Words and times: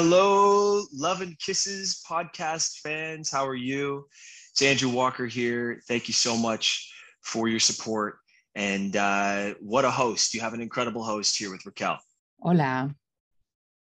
Hello, 0.00 0.84
Love 0.94 1.22
and 1.22 1.36
Kisses 1.40 2.04
podcast 2.08 2.78
fans. 2.84 3.32
How 3.32 3.44
are 3.44 3.56
you? 3.56 4.06
It's 4.52 4.62
Andrew 4.62 4.90
Walker 4.90 5.26
here. 5.26 5.82
Thank 5.88 6.06
you 6.06 6.14
so 6.14 6.36
much 6.36 6.88
for 7.20 7.48
your 7.48 7.58
support. 7.58 8.20
And 8.54 8.94
uh, 8.94 9.54
what 9.58 9.84
a 9.84 9.90
host. 9.90 10.34
You 10.34 10.40
have 10.40 10.54
an 10.54 10.60
incredible 10.60 11.02
host 11.02 11.36
here 11.36 11.50
with 11.50 11.66
Raquel. 11.66 11.98
Hola, 12.38 12.94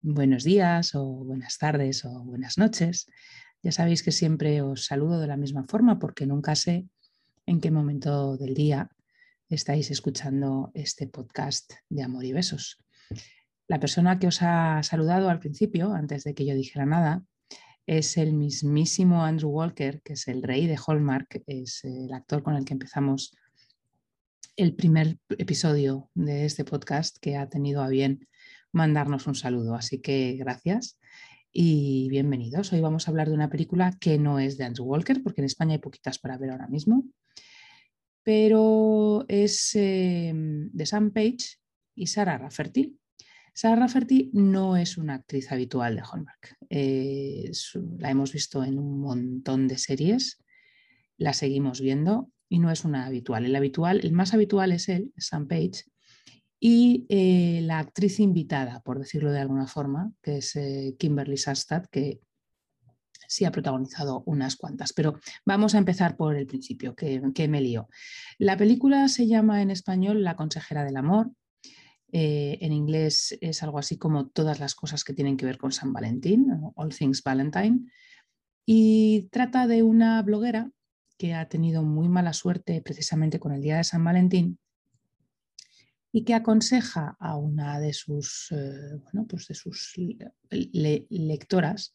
buenos 0.02 0.42
días 0.44 0.94
o 0.94 1.04
buenas 1.04 1.58
tardes 1.58 2.06
o 2.06 2.24
buenas 2.24 2.56
noches. 2.56 3.04
Ya 3.62 3.70
sabéis 3.70 4.02
que 4.02 4.10
siempre 4.10 4.62
os 4.62 4.86
saludo 4.86 5.20
de 5.20 5.26
la 5.26 5.36
misma 5.36 5.66
forma 5.68 5.98
porque 5.98 6.24
nunca 6.24 6.56
sé 6.56 6.86
en 7.44 7.60
qué 7.60 7.70
momento 7.70 8.38
del 8.38 8.54
día 8.54 8.88
estáis 9.50 9.90
escuchando 9.90 10.70
este 10.72 11.08
podcast 11.08 11.74
de 11.90 12.02
amor 12.02 12.24
y 12.24 12.32
besos. 12.32 12.78
La 13.68 13.80
persona 13.80 14.18
que 14.18 14.28
os 14.28 14.42
ha 14.42 14.82
saludado 14.84 15.28
al 15.28 15.40
principio, 15.40 15.92
antes 15.92 16.22
de 16.22 16.34
que 16.34 16.46
yo 16.46 16.54
dijera 16.54 16.86
nada, 16.86 17.24
es 17.86 18.16
el 18.16 18.32
mismísimo 18.32 19.24
Andrew 19.24 19.50
Walker, 19.50 20.00
que 20.02 20.12
es 20.12 20.28
el 20.28 20.42
rey 20.42 20.66
de 20.66 20.78
Hallmark, 20.78 21.42
es 21.46 21.84
el 21.84 22.12
actor 22.12 22.42
con 22.42 22.54
el 22.54 22.64
que 22.64 22.74
empezamos 22.74 23.36
el 24.56 24.74
primer 24.74 25.18
episodio 25.36 26.10
de 26.14 26.44
este 26.44 26.64
podcast 26.64 27.18
que 27.18 27.36
ha 27.36 27.48
tenido 27.48 27.82
a 27.82 27.88
bien 27.88 28.28
mandarnos 28.72 29.26
un 29.26 29.34
saludo. 29.34 29.74
Así 29.74 30.00
que 30.00 30.36
gracias 30.36 30.98
y 31.52 32.08
bienvenidos. 32.08 32.72
Hoy 32.72 32.80
vamos 32.80 33.06
a 33.06 33.10
hablar 33.10 33.28
de 33.28 33.34
una 33.34 33.50
película 33.50 33.96
que 34.00 34.18
no 34.18 34.38
es 34.38 34.56
de 34.58 34.64
Andrew 34.64 34.86
Walker, 34.86 35.22
porque 35.22 35.40
en 35.40 35.46
España 35.46 35.72
hay 35.72 35.78
poquitas 35.78 36.18
para 36.18 36.38
ver 36.38 36.50
ahora 36.50 36.68
mismo, 36.68 37.04
pero 38.22 39.24
es 39.28 39.74
eh, 39.74 40.32
de 40.34 40.86
Sam 40.86 41.10
Page 41.10 41.58
y 41.94 42.06
Sarah 42.06 42.38
Rafferty. 42.38 42.96
Sarah 43.56 43.76
Rafferty 43.76 44.28
no 44.34 44.76
es 44.76 44.98
una 44.98 45.14
actriz 45.14 45.50
habitual 45.50 45.96
de 45.96 46.02
Hallmark. 46.02 46.58
Eh, 46.68 47.50
la 47.98 48.10
hemos 48.10 48.30
visto 48.30 48.62
en 48.62 48.78
un 48.78 49.00
montón 49.00 49.66
de 49.66 49.78
series, 49.78 50.44
la 51.16 51.32
seguimos 51.32 51.80
viendo 51.80 52.30
y 52.50 52.58
no 52.58 52.70
es 52.70 52.84
una 52.84 53.06
habitual. 53.06 53.46
El 53.46 53.56
habitual, 53.56 54.00
el 54.04 54.12
más 54.12 54.34
habitual 54.34 54.72
es 54.72 54.90
él, 54.90 55.10
Sam 55.16 55.48
Page, 55.48 55.84
y 56.60 57.06
eh, 57.08 57.62
la 57.62 57.78
actriz 57.78 58.20
invitada, 58.20 58.80
por 58.80 58.98
decirlo 58.98 59.32
de 59.32 59.40
alguna 59.40 59.66
forma, 59.66 60.12
que 60.20 60.36
es 60.36 60.54
eh, 60.56 60.94
Kimberly 60.98 61.38
Sastad, 61.38 61.86
que 61.86 62.20
sí 63.26 63.46
ha 63.46 63.52
protagonizado 63.52 64.22
unas 64.26 64.56
cuantas. 64.56 64.92
Pero 64.92 65.18
vamos 65.46 65.74
a 65.74 65.78
empezar 65.78 66.18
por 66.18 66.36
el 66.36 66.46
principio, 66.46 66.94
que, 66.94 67.48
me 67.48 67.62
lío. 67.62 67.88
La 68.36 68.58
película 68.58 69.08
se 69.08 69.26
llama 69.26 69.62
en 69.62 69.70
español 69.70 70.24
La 70.24 70.36
consejera 70.36 70.84
del 70.84 70.98
amor 70.98 71.30
eh, 72.12 72.58
en 72.60 72.72
inglés 72.72 73.36
es 73.40 73.62
algo 73.62 73.78
así 73.78 73.98
como 73.98 74.28
todas 74.28 74.60
las 74.60 74.74
cosas 74.74 75.04
que 75.04 75.12
tienen 75.12 75.36
que 75.36 75.46
ver 75.46 75.58
con 75.58 75.72
San 75.72 75.92
Valentín, 75.92 76.48
All 76.74 76.94
Things 76.94 77.22
Valentine, 77.22 77.80
y 78.64 79.28
trata 79.30 79.66
de 79.66 79.82
una 79.82 80.20
bloguera 80.22 80.70
que 81.18 81.34
ha 81.34 81.48
tenido 81.48 81.82
muy 81.82 82.08
mala 82.08 82.32
suerte 82.32 82.82
precisamente 82.82 83.38
con 83.38 83.52
el 83.52 83.62
día 83.62 83.78
de 83.78 83.84
San 83.84 84.04
Valentín 84.04 84.58
y 86.12 86.24
que 86.24 86.34
aconseja 86.34 87.16
a 87.20 87.36
una 87.36 87.78
de 87.78 87.92
sus, 87.92 88.50
eh, 88.50 88.96
bueno, 89.04 89.26
pues 89.28 89.48
de 89.48 89.54
sus 89.54 89.94
lectoras 90.50 91.94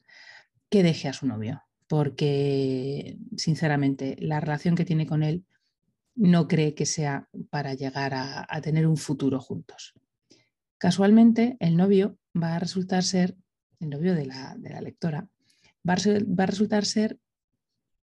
que 0.69 0.83
deje 0.83 1.07
a 1.07 1.13
su 1.13 1.25
novio, 1.25 1.63
porque 1.87 3.17
sinceramente 3.35 4.15
la 4.19 4.39
relación 4.39 4.75
que 4.75 4.85
tiene 4.85 5.07
con 5.07 5.23
él 5.23 5.43
no 6.15 6.47
cree 6.47 6.75
que 6.75 6.85
sea 6.85 7.27
para 7.49 7.73
llegar 7.73 8.13
a, 8.13 8.61
tener 8.61 8.85
un 8.85 8.97
futuro 8.97 9.39
juntos. 9.39 9.93
Casualmente, 10.81 11.57
el 11.59 11.77
novio 11.77 12.17
va 12.35 12.55
a 12.55 12.59
resultar 12.59 13.03
ser, 13.03 13.37
el 13.79 13.91
novio 13.91 14.15
de 14.15 14.25
la, 14.25 14.55
lectora, 14.81 15.29
va 15.87 15.93
a, 15.93 16.45
resultar 16.47 16.85
ser 16.85 17.19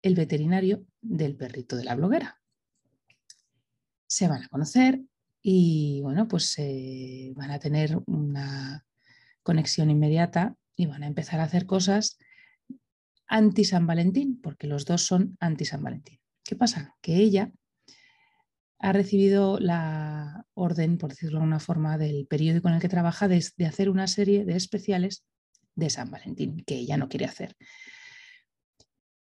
el 0.03 0.17
veterinario 0.17 0.85
del 1.01 1.37
perrito 1.37 1.77
de 1.77 1.85
la 1.85 1.95
bloguera. 1.95 2.41
Se 4.09 4.27
van 4.27 4.43
a 4.43 4.49
conocer 4.49 5.01
y 5.41 6.01
bueno, 6.03 6.27
pues 6.27 6.53
eh, 6.59 7.33
van 7.37 7.53
a 7.53 7.61
tener 7.61 7.97
una 8.07 8.85
conexión 9.45 9.89
inmediata 9.89 10.57
y 10.75 10.87
van 10.87 11.05
a 11.05 11.07
empezar 11.07 11.39
a 11.39 11.45
hacer 11.45 11.67
cosas 11.67 12.19
anti 13.29 13.63
San 13.63 13.87
Valentín, 13.87 14.41
porque 14.43 14.67
los 14.67 14.85
dos 14.85 15.03
son 15.03 15.37
anti 15.39 15.65
San 15.65 15.85
Valentín. 15.85 16.19
¿Qué 16.43 16.57
pasa? 16.57 16.97
Que 17.01 17.19
ella 17.19 17.53
ha 18.79 18.93
recibido 18.93 19.59
la 19.59 20.47
orden, 20.55 20.99
por 20.99 21.11
decirlo 21.11 21.39
de 21.39 21.43
alguna 21.43 21.61
forma, 21.61 21.99
del 21.99 22.27
periódico 22.27 22.69
en 22.69 22.75
el 22.75 22.81
que 22.81 22.89
trabaja 22.89 23.29
de, 23.29 23.43
hacer 23.67 23.89
una 23.89 24.07
serie 24.07 24.45
de 24.45 24.57
especiales 24.57 25.25
de 25.75 25.91
San 25.91 26.11
Valentín, 26.11 26.65
que 26.65 26.77
ella 26.77 26.97
no 26.97 27.09
quiere 27.09 27.25
hacer. 27.25 27.57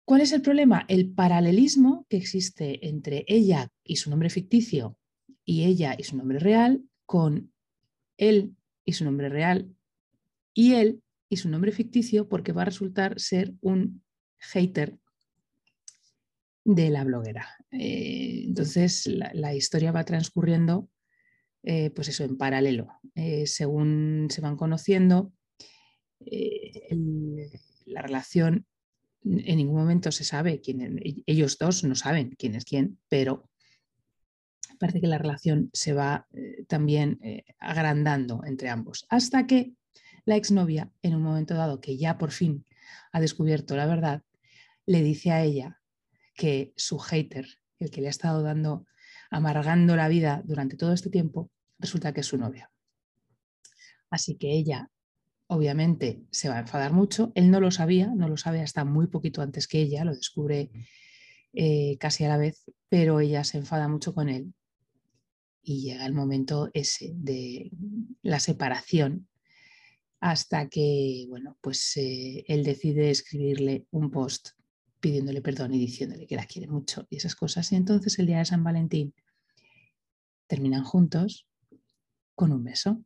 ¿Cuál 0.05 0.23
es 0.23 0.33
el 0.33 0.43
problema? 0.43 0.85
El 0.89 1.13
paralelismo 1.13 2.07
que 2.09 2.17
existe 2.17 2.87
entre 2.89 3.25
ella 3.29 3.71
y 3.85 3.97
su 3.97 4.11
nombre 4.11 4.31
ficticio 4.31 4.99
y 5.45 5.65
ella 5.65 5.95
y 5.99 6.05
su 6.05 6.17
nombre 6.17 6.39
real 6.39 6.83
con 7.05 7.53
él 8.17 8.57
y 8.85 8.93
su 8.95 9.05
nombre 9.05 9.29
real 9.29 9.75
y 10.55 10.75
él 10.75 11.03
y 11.29 11.37
su 11.37 11.49
nombre 11.49 11.73
ficticio 11.73 12.29
porque 12.29 12.53
va 12.53 12.63
a 12.63 12.67
resultar 12.67 13.21
ser 13.21 13.55
un 13.61 14.03
hater 14.39 14.99
de 16.69 16.91
la 16.91 17.03
bloguera. 17.03 17.49
Eh, 17.71 18.43
entonces, 18.45 19.07
la, 19.07 19.55
historia 19.55 19.91
va 19.91 20.05
transcurriendo, 20.05 20.91
eh, 21.63 21.89
pues 21.91 22.09
eso, 22.09 22.25
en 22.25 22.37
paralelo. 22.37 22.89
Eh, 23.15 23.47
según 23.47 24.29
se 24.29 24.43
van 24.43 24.57
conociendo, 24.57 25.33
la 27.87 28.03
relación 28.03 28.67
en 29.25 29.57
ningún 29.57 29.77
momento 29.77 30.13
se 30.13 30.25
sabe 30.25 30.61
quién, 30.61 31.01
ellos 31.25 31.57
dos 31.57 31.85
no 31.85 31.95
saben 31.95 32.35
quién 32.37 32.55
es 32.55 32.67
quién, 32.67 32.99
pero 33.09 33.49
parece 34.79 35.01
que 35.01 35.07
la 35.07 35.17
relación 35.17 35.71
se 35.73 35.95
va 35.95 36.27
también 36.67 37.19
agrandando 37.59 38.43
entre 38.45 38.69
ambos, 38.69 39.07
hasta 39.09 39.47
que 39.47 39.73
la 40.27 40.37
exnovia, 40.37 40.93
en 41.03 41.15
un 41.15 41.23
momento 41.23 41.55
dado 41.55 41.81
que 41.81 41.97
ya 41.97 42.19
por 42.19 42.31
fin 42.31 42.67
ha 43.13 43.21
descubierto 43.21 43.75
la 43.77 43.87
verdad, 43.87 44.23
le 44.85 45.03
dice 45.03 45.31
a 45.31 45.43
ella 45.43 45.79
que 46.39 46.73
su 46.77 47.01
hater, 47.01 47.47
el 47.81 47.91
que 47.91 48.01
le 48.01 48.07
ha 48.07 48.11
estado 48.11 48.43
dando, 48.43 48.87
amargando 49.29 49.97
la 49.97 50.09
vida 50.09 50.41
durante 50.45 50.77
todo 50.77 50.93
este 50.93 51.11
tiempo, 51.11 51.51
resulta 51.81 52.15
que 52.15 52.21
es 52.21 52.27
su 52.27 52.39
novia. 52.39 52.71
Así 54.09 54.37
que 54.37 54.53
ella, 54.53 54.89
obviamente, 55.49 56.23
se 56.31 56.49
va 56.49 56.57
a 56.57 56.61
enfadar 56.61 56.93
mucho. 56.93 57.33
Él 57.35 57.51
no 57.51 57.61
lo 57.61 57.73
sabía, 57.73 58.07
no 58.15 58.29
lo 58.29 58.37
sabe 58.37 58.63
hasta 58.63 58.85
muy 58.85 59.09
poquito 59.09 59.43
antes 59.43 59.67
que 59.67 59.81
ella, 59.81 60.05
lo 60.05 60.15
descubre 60.15 60.71
eh, 61.53 61.97
casi 61.99 62.25
a 62.25 62.29
la 62.29 62.37
vez, 62.37 62.65
pero 62.89 63.19
ella 63.19 63.43
se 63.43 63.59
enfada 63.59 63.89
mucho 63.89 64.15
con 64.15 64.29
él. 64.29 64.55
Y 65.61 65.83
llega 65.83 66.07
el 66.07 66.15
momento 66.15 66.71
ese 66.73 67.11
de 67.17 67.73
la 68.23 68.39
separación 68.39 69.29
hasta 70.21 70.69
que, 70.69 71.27
bueno, 71.29 71.59
pues 71.61 71.97
eh, 71.97 72.45
él 72.47 72.63
decide 72.63 73.11
escribirle 73.11 73.87
un 73.91 74.11
post 74.13 74.58
pidiéndole 75.01 75.41
perdón 75.41 75.75
y 75.75 75.79
diciéndole 75.79 76.27
que 76.27 76.37
la 76.37 76.47
quiere 76.47 76.69
mucho 76.69 77.07
y 77.11 77.17
esas 77.17 77.35
cosas. 77.35 77.71
Y 77.73 77.77
entonces 77.77 78.19
el 78.19 78.27
día 78.27 78.39
de 78.39 78.45
San 78.45 78.65
Valentín 78.65 79.15
terminan 80.47 80.85
juntos 80.85 81.47
con 82.35 82.53
un 82.53 82.65
beso. 82.65 83.03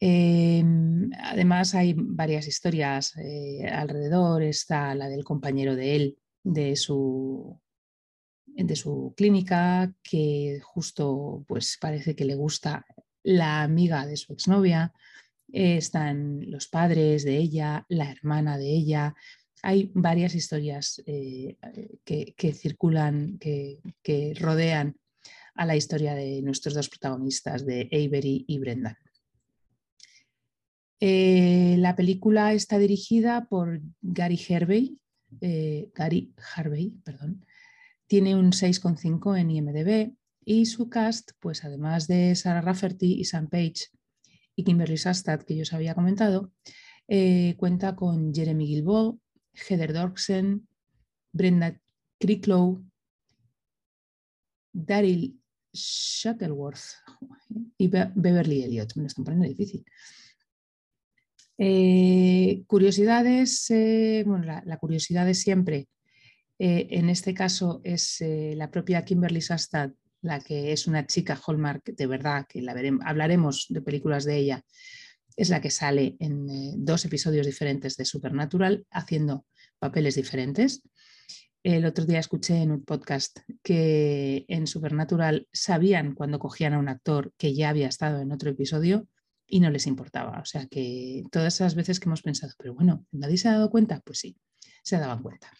Em, 0.00 1.10
además 1.22 1.74
hay 1.74 1.94
varias 1.96 2.48
historias 2.48 3.14
eh, 3.16 3.66
alrededor. 3.68 4.42
Está 4.42 4.94
la 4.94 5.08
del 5.08 5.24
compañero 5.24 5.76
de 5.76 5.96
él, 5.96 6.18
de 6.42 6.74
su, 6.76 7.60
de 8.46 8.76
su 8.76 9.12
clínica, 9.16 9.92
que 10.02 10.60
justo 10.62 11.44
pues 11.46 11.76
parece 11.80 12.16
que 12.16 12.24
le 12.24 12.34
gusta 12.34 12.86
la 13.22 13.62
amiga 13.62 14.06
de 14.06 14.16
su 14.16 14.32
exnovia. 14.32 14.92
están 15.52 16.48
los 16.50 16.68
padres 16.68 17.24
de 17.24 17.36
ella, 17.36 17.84
la 17.88 18.10
hermana 18.10 18.56
de 18.56 18.68
ella, 18.70 19.14
hay 19.62 19.90
varias 19.94 20.34
historias 20.34 21.02
eh, 21.06 21.56
que, 22.04 22.52
circulan, 22.52 23.38
que, 23.38 23.80
rodean 24.38 24.96
a 25.54 25.66
la 25.66 25.76
historia 25.76 26.14
de 26.14 26.40
nuestros 26.42 26.74
dos 26.74 26.88
protagonistas, 26.88 27.66
de 27.66 27.88
Avery 27.92 28.44
y 28.48 28.58
Brendan. 28.58 28.96
Eh, 31.00 31.76
la 31.78 31.96
película 31.96 32.52
está 32.52 32.78
dirigida 32.78 33.46
por 33.48 33.80
Gary 34.00 34.40
Harvey, 34.48 34.98
eh, 35.40 35.90
Gary 35.94 36.34
Harvey, 36.54 36.90
perdón. 37.04 37.44
Tiene 38.06 38.34
un 38.34 38.52
6,5 38.52 39.38
en 39.38 39.50
IMDb 39.50 40.14
y 40.44 40.66
su 40.66 40.88
cast, 40.88 41.32
pues 41.38 41.64
además 41.64 42.06
de 42.06 42.34
Sarah 42.34 42.60
Rafferty 42.60 43.20
y 43.20 43.24
Sam 43.24 43.48
Page 43.48 43.88
y 44.56 44.64
Kimberly 44.64 44.96
Sastad, 44.96 45.42
que 45.42 45.56
yo 45.56 45.62
os 45.62 45.72
había 45.72 45.94
comentado, 45.94 46.52
cuenta 47.56 47.96
con 47.96 48.34
Jeremy 48.34 48.66
Gilboa, 48.66 49.16
Heather 49.52 49.92
Dorksen, 49.92 50.66
Brenda 51.32 51.78
Cricklow, 52.18 52.84
Daryl 54.72 55.40
Shuttleworth 55.72 56.80
y 57.78 57.88
Beverly 57.88 58.62
Elliott. 58.62 58.94
Me 58.96 59.02
lo 59.02 59.06
están 59.06 59.24
poniendo 59.24 59.48
difícil. 59.48 59.84
Eh, 61.62 62.64
curiosidades, 62.66 63.70
eh, 63.70 64.24
bueno, 64.26 64.62
la, 64.64 64.76
curiosidad 64.78 65.26
de 65.26 65.34
siempre, 65.34 65.88
eh, 66.58 66.88
en 66.90 67.10
este 67.10 67.34
caso 67.34 67.82
es 67.84 68.22
la 68.22 68.70
propia 68.70 69.04
Kimberly 69.04 69.42
Sastad, 69.42 69.90
la 70.22 70.40
que 70.40 70.72
es 70.72 70.86
una 70.86 71.06
chica 71.06 71.38
Hallmark 71.46 71.84
de 71.84 72.06
verdad, 72.06 72.46
que 72.48 72.62
la 72.62 72.72
veremos, 72.72 73.04
hablaremos 73.06 73.66
de 73.68 73.82
películas 73.82 74.24
de 74.24 74.36
ella, 74.38 74.64
es 75.40 75.48
la 75.48 75.62
que 75.62 75.70
sale 75.70 76.16
en 76.20 76.84
dos 76.84 77.06
episodios 77.06 77.46
diferentes 77.46 77.96
de 77.96 78.04
Supernatural 78.04 78.84
haciendo 78.90 79.46
papeles 79.78 80.14
diferentes. 80.16 80.82
El 81.62 81.86
otro 81.86 82.04
día 82.04 82.18
escuché 82.18 82.60
en 82.60 82.72
un 82.72 82.84
podcast 82.84 83.38
que 83.62 84.44
en 84.48 84.66
Supernatural 84.66 85.48
sabían 85.50 86.14
cuando 86.14 86.38
cogían 86.38 86.74
a 86.74 86.78
un 86.78 86.90
actor 86.90 87.32
que 87.38 87.54
ya 87.54 87.70
había 87.70 87.88
estado 87.88 88.20
en 88.20 88.32
otro 88.32 88.50
episodio 88.50 89.08
y 89.46 89.60
no 89.60 89.70
les 89.70 89.86
importaba. 89.86 90.40
O 90.40 90.44
sea 90.44 90.66
que 90.66 91.24
todas 91.32 91.54
esas 91.54 91.74
veces 91.74 92.00
que 92.00 92.10
hemos 92.10 92.20
pensado, 92.20 92.52
pero 92.58 92.74
bueno, 92.74 93.06
¿nadie 93.10 93.38
se 93.38 93.48
ha 93.48 93.52
dado 93.52 93.70
cuenta? 93.70 94.02
Pues 94.04 94.18
sí, 94.18 94.36
se 94.82 94.98
daban 94.98 95.22
cuenta. 95.22 95.50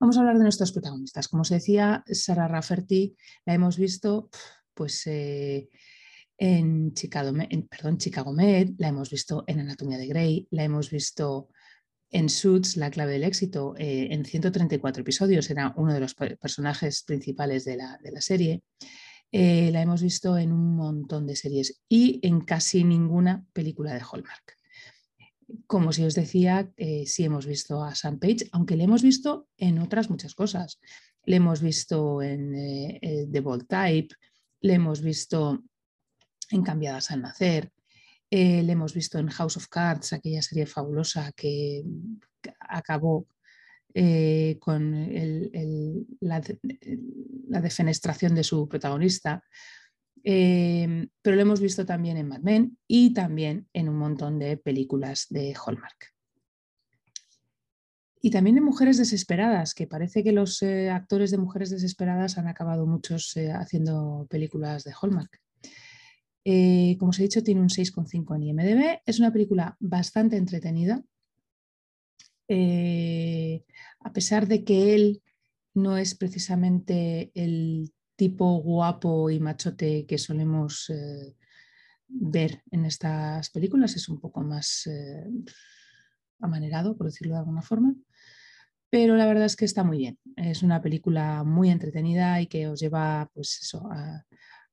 Vamos 0.00 0.16
a 0.16 0.20
hablar 0.20 0.38
de 0.38 0.44
nuestros 0.44 0.72
protagonistas. 0.72 1.28
Como 1.28 1.44
se 1.44 1.56
decía, 1.56 2.02
Sara 2.06 2.48
Rafferty 2.48 3.18
la 3.44 3.52
hemos 3.52 3.76
visto 3.76 4.30
pues, 4.72 5.06
eh, 5.06 5.68
en, 6.38 6.92
Chicago, 6.94 7.32
perdón, 7.68 7.98
Chicago 7.98 8.32
Med, 8.32 8.70
la 8.78 8.88
hemos 8.88 9.10
visto 9.10 9.44
en 9.46 9.60
Anatomía 9.60 9.98
de 9.98 10.06
Grey, 10.06 10.48
la 10.50 10.64
hemos 10.64 10.90
visto 10.90 11.48
en 12.10 12.28
Suits, 12.28 12.76
La 12.76 12.90
clave 12.90 13.12
del 13.12 13.24
éxito, 13.24 13.74
eh, 13.76 14.08
en 14.10 14.24
134 14.24 15.02
episodios, 15.02 15.50
era 15.50 15.74
uno 15.76 15.92
de 15.92 16.00
los 16.00 16.14
personajes 16.14 17.02
principales 17.02 17.64
de 17.64 17.76
la, 17.76 17.98
de 18.02 18.12
la 18.12 18.20
serie. 18.20 18.62
Eh, 19.32 19.70
la 19.72 19.82
hemos 19.82 20.02
visto 20.02 20.38
en 20.38 20.52
un 20.52 20.76
montón 20.76 21.26
de 21.26 21.36
series 21.36 21.82
y 21.88 22.20
en 22.22 22.40
casi 22.40 22.84
ninguna 22.84 23.44
película 23.52 23.92
de 23.92 24.00
Hallmark. 24.00 24.56
Como 25.66 25.92
si 25.92 26.04
os 26.04 26.14
decía, 26.14 26.70
eh, 26.76 27.04
sí 27.06 27.24
hemos 27.24 27.46
visto 27.46 27.82
a 27.82 27.94
Sam 27.94 28.18
Page, 28.18 28.48
aunque 28.52 28.76
le 28.76 28.84
hemos 28.84 29.02
visto 29.02 29.48
en 29.56 29.78
otras 29.78 30.10
muchas 30.10 30.34
cosas. 30.34 30.80
Le 31.24 31.36
hemos 31.36 31.60
visto 31.60 32.22
en 32.22 32.52
The 33.32 33.40
Bold 33.40 33.66
Type, 33.66 34.14
le 34.60 34.74
hemos 34.74 35.00
visto 35.02 35.64
en 36.50 36.62
Cambiadas 36.62 37.10
al 37.10 37.22
Nacer, 37.22 37.70
le 38.30 38.72
hemos 38.72 38.92
visto 38.92 39.18
en 39.18 39.28
House 39.28 39.56
of 39.56 39.68
Cards, 39.68 40.12
aquella 40.12 40.42
serie 40.42 40.66
fabulosa 40.66 41.32
que 41.32 41.84
acabó 42.60 43.26
eh, 43.98 44.58
con 44.60 44.92
la, 46.20 46.42
defenestración 47.62 48.34
de 48.34 48.44
su 48.44 48.68
protagonista. 48.68 49.42
Eh, 50.22 51.08
pero 51.22 51.36
lo 51.36 51.40
hemos 51.40 51.60
visto 51.60 51.86
también 51.86 52.18
en 52.18 52.28
Mad 52.28 52.40
Men 52.40 52.76
y 52.86 53.14
también 53.14 53.68
en 53.72 53.88
un 53.88 53.96
montón 53.96 54.38
de 54.38 54.58
películas 54.58 55.28
de 55.30 55.54
Hallmark. 55.54 56.12
Y 58.20 58.30
también 58.30 58.58
en 58.58 58.64
Mujeres 58.64 58.98
Desesperadas, 58.98 59.72
que 59.72 59.86
parece 59.86 60.22
que 60.22 60.32
los 60.32 60.60
eh, 60.62 60.90
actores 60.90 61.30
de 61.30 61.38
Mujeres 61.38 61.70
Desesperadas 61.70 62.36
han 62.36 62.48
acabado 62.48 62.84
muchos 62.86 63.32
haciendo 63.54 64.26
películas 64.28 64.84
de 64.84 64.92
Hallmark. 65.00 65.40
Como 66.98 67.10
os 67.10 67.18
he 67.18 67.24
dicho, 67.24 67.42
tiene 67.42 67.60
un 67.60 67.68
6,5 67.68 68.36
en 68.36 68.42
IMDB. 68.42 69.00
Es 69.04 69.18
una 69.18 69.32
película 69.32 69.76
bastante 69.80 70.36
entretenida, 70.36 71.02
eh, 72.48 73.64
a 74.00 74.12
pesar 74.12 74.46
de 74.46 74.64
que 74.64 74.94
él 74.94 75.22
no 75.74 75.96
es 75.98 76.14
precisamente 76.14 77.32
el 77.34 77.92
tipo 78.14 78.56
guapo 78.58 79.30
y 79.30 79.40
machote 79.40 80.06
que 80.06 80.18
solemos 80.18 80.88
eh, 80.90 81.34
ver 82.08 82.62
en 82.70 82.84
estas 82.84 83.50
películas, 83.50 83.96
es 83.96 84.08
un 84.08 84.20
poco 84.20 84.42
más 84.42 84.86
eh, 84.86 85.26
amanerado, 86.40 86.96
por 86.96 87.06
decirlo 87.06 87.34
de 87.34 87.40
alguna 87.40 87.62
forma. 87.62 87.94
Pero 88.88 89.16
la 89.16 89.26
verdad 89.26 89.46
es 89.46 89.56
que 89.56 89.64
está 89.64 89.82
muy 89.82 89.98
bien. 89.98 90.18
Es 90.36 90.62
una 90.62 90.80
película 90.80 91.42
muy 91.42 91.70
entretenida 91.70 92.40
y 92.40 92.46
que 92.46 92.68
os 92.68 92.80
lleva 92.80 93.28
pues 93.34 93.74
a, 93.74 94.24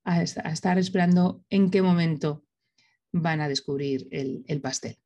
estar 0.06 0.78
esperando 0.78 1.44
en 1.50 1.72
qué 1.72 1.82
momento 1.82 2.44
van 3.12 3.42
a 3.42 3.48
descubrir 3.48 4.08
el 4.12 4.62
pastel 4.62 4.98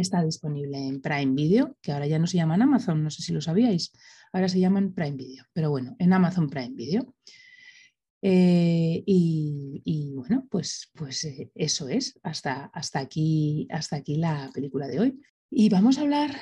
está 0.00 0.22
disponible 0.22 0.78
en 0.78 1.00
Prime 1.00 1.34
Video, 1.34 1.76
que 1.80 1.92
ahora 1.92 2.06
ya 2.06 2.18
no 2.18 2.26
se 2.26 2.36
llaman 2.36 2.62
Amazon, 2.62 3.02
no 3.02 3.10
sé 3.10 3.22
si 3.22 3.32
lo 3.32 3.40
sabíais, 3.40 3.92
ahora 4.32 4.48
se 4.48 4.60
llaman 4.60 4.92
Prime 4.92 5.16
Video, 5.16 5.44
pero 5.52 5.70
bueno, 5.70 5.96
en 5.98 6.12
Amazon 6.12 6.48
Prime 6.48 6.74
Video. 6.74 7.14
Eh, 8.22 9.02
y, 9.06 10.12
bueno, 10.14 10.46
pues, 10.50 10.90
pues 10.94 11.24
eh, 11.24 11.50
eso 11.54 11.88
es, 11.88 12.18
hasta, 12.22 12.66
hasta, 12.66 12.98
aquí, 12.98 13.68
hasta 13.70 13.96
aquí 13.96 14.16
la 14.16 14.50
película 14.52 14.88
de 14.88 15.00
hoy. 15.00 15.20
Y 15.50 15.68
vamos 15.68 15.98
a 15.98 16.02
hablar 16.02 16.34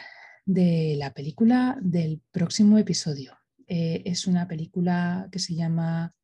de 0.47 0.95
la 0.99 1.13
película 1.13 1.77
del 1.83 2.23
próximo 2.31 2.79
episodio. 2.79 3.37
Eh, 3.67 4.03
es 4.07 4.27
una 4.27 4.49
película 4.49 5.29
que 5.31 5.39
se 5.39 5.55
llama 5.55 6.15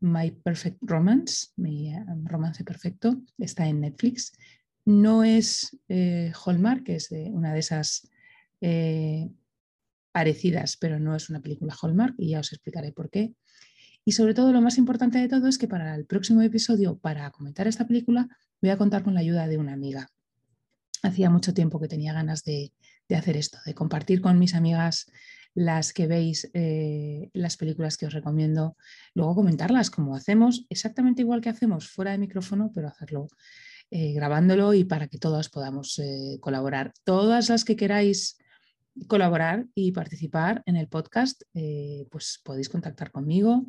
My 0.00 0.30
Perfect 0.30 0.78
Romance, 0.82 1.48
mi 1.56 1.92
romance 2.24 2.64
perfecto, 2.64 3.20
está 3.38 3.66
en 3.66 3.80
Netflix, 3.80 4.32
no 4.84 5.22
es 5.24 5.76
eh, 5.88 6.32
Hallmark, 6.44 6.84
que 6.84 6.96
es 6.96 7.10
una 7.10 7.52
de 7.52 7.58
esas 7.58 8.08
eh, 8.60 9.28
parecidas, 10.12 10.76
pero 10.76 10.98
no 10.98 11.14
es 11.14 11.28
una 11.28 11.40
película 11.40 11.76
Hallmark 11.80 12.14
y 12.16 12.30
ya 12.30 12.40
os 12.40 12.52
explicaré 12.52 12.92
por 12.92 13.10
qué. 13.10 13.34
Y 14.04 14.12
sobre 14.12 14.32
todo 14.32 14.52
lo 14.52 14.62
más 14.62 14.78
importante 14.78 15.18
de 15.18 15.28
todo 15.28 15.48
es 15.48 15.58
que 15.58 15.68
para 15.68 15.94
el 15.94 16.06
próximo 16.06 16.40
episodio, 16.40 16.96
para 16.96 17.30
comentar 17.30 17.68
esta 17.68 17.86
película, 17.86 18.28
voy 18.62 18.70
a 18.70 18.78
contar 18.78 19.02
con 19.02 19.12
la 19.12 19.20
ayuda 19.20 19.46
de 19.46 19.58
una 19.58 19.74
amiga. 19.74 20.08
Hacía 21.02 21.28
mucho 21.28 21.52
tiempo 21.52 21.78
que 21.78 21.88
tenía 21.88 22.14
ganas 22.14 22.42
de, 22.42 22.72
hacer 23.14 23.36
esto, 23.36 23.58
de 23.66 23.74
compartir 23.74 24.22
con 24.22 24.38
mis 24.38 24.54
amigas 24.54 25.10
las 25.58 25.92
que 25.92 26.06
veis 26.06 26.48
eh, 26.54 27.30
las 27.32 27.56
películas 27.56 27.96
que 27.96 28.06
os 28.06 28.12
recomiendo, 28.12 28.76
luego 29.12 29.34
comentarlas 29.34 29.90
como 29.90 30.14
hacemos, 30.14 30.66
exactamente 30.68 31.22
igual 31.22 31.40
que 31.40 31.48
hacemos 31.48 31.88
fuera 31.88 32.12
de 32.12 32.18
micrófono, 32.18 32.70
pero 32.72 32.86
hacerlo 32.86 33.26
eh, 33.90 34.12
grabándolo 34.12 34.72
y 34.72 34.84
para 34.84 35.08
que 35.08 35.18
todas 35.18 35.48
podamos 35.48 35.98
eh, 35.98 36.38
colaborar. 36.40 36.92
Todas 37.02 37.48
las 37.48 37.64
que 37.64 37.74
queráis 37.74 38.38
colaborar 39.08 39.66
y 39.74 39.90
participar 39.90 40.62
en 40.64 40.76
el 40.76 40.86
podcast, 40.86 41.42
pues 42.10 42.40
podéis 42.44 42.68
contactar 42.68 43.10
conmigo. 43.10 43.66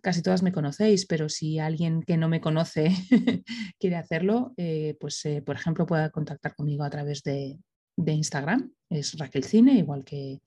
casi 0.00 0.22
todas 0.22 0.42
me 0.42 0.52
conocéis, 0.52 1.06
pero 1.06 1.28
si 1.28 1.58
alguien 1.58 2.02
que 2.02 2.16
no 2.16 2.28
me 2.28 2.40
conoce 2.40 2.90
quiere 3.80 3.96
hacerlo, 3.96 4.54
pues 5.00 5.22
por 5.44 5.56
ejemplo 5.56 5.86
pueda 5.86 6.10
contactar 6.10 6.54
conmigo 6.54 6.84
a 6.84 6.90
través 6.90 7.24
de, 7.24 7.58
Instagram, 8.06 8.72
es 8.90 9.18
Raquel 9.18 9.44
Cine, 9.44 9.74
igual 9.74 10.04
que, 10.04 10.40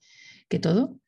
todo, 0.60 0.98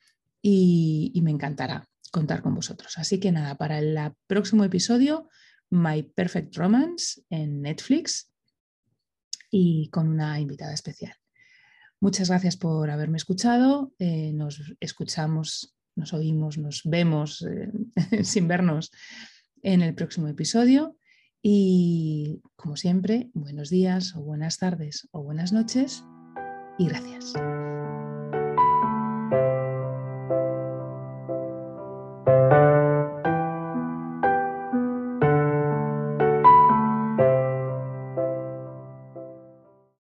y, 0.41 1.13
y 1.15 1.21
me 1.23 1.31
encantará 1.31 1.89
contar 2.11 2.43
con 2.43 2.55
vosotros. 2.55 2.97
Así 2.99 3.19
que 3.19 3.33
nada, 3.33 3.57
para 3.57 3.79
el 3.79 3.99
próximo 4.27 4.65
episodio 4.65 5.29
My 5.71 6.03
Perfect 6.03 6.57
Romance 6.57 7.23
en 7.29 7.63
Netflix 7.63 8.31
y 9.51 9.89
con 9.91 10.09
una 10.09 10.41
invitada 10.41 10.73
especial. 10.73 11.15
Muchas 12.01 12.29
gracias 12.29 12.57
por 12.57 12.91
haberme 12.91 13.17
escuchado. 13.17 13.93
Eh, 13.99 14.33
nos 14.35 14.61
escuchamos, 14.81 15.75
nos 15.97 16.13
oímos, 16.13 16.59
nos 16.59 16.83
vemos 16.85 17.43
eh, 17.43 17.73
sin 18.25 18.47
vernos 18.47 18.91
en 19.63 19.83
el 19.83 19.95
próximo 19.95 20.29
episodio. 20.29 20.97
Y 21.43 22.43
como 22.57 22.77
siempre, 22.77 23.31
buenos 23.35 23.71
días 23.71 24.15
o 24.17 24.23
buenas 24.23 24.59
tardes 24.59 25.09
o 25.13 25.23
buenas 25.23 25.53
noches 25.53 26.05
y 26.79 26.89
gracias. 26.89 27.35